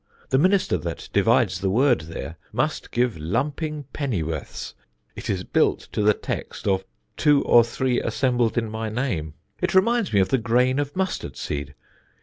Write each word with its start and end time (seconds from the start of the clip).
The 0.29 0.39
minister 0.39 0.77
that 0.79 1.09
divides 1.13 1.61
the 1.61 1.69
word 1.69 2.01
there, 2.01 2.35
must 2.51 2.89
give 2.89 3.19
lumping 3.19 3.83
pennyworths. 3.93 4.73
It 5.15 5.29
is 5.29 5.43
built 5.43 5.81
to 5.91 6.01
the 6.01 6.15
text 6.15 6.67
of 6.67 6.83
two 7.17 7.43
or 7.43 7.63
three 7.63 8.01
assembled 8.01 8.57
in 8.57 8.67
my 8.67 8.89
name. 8.89 9.35
It 9.61 9.75
reminds 9.75 10.11
me 10.11 10.19
of 10.19 10.29
the 10.29 10.39
grain 10.39 10.79
of 10.79 10.95
mustard 10.95 11.37
seed. 11.37 11.75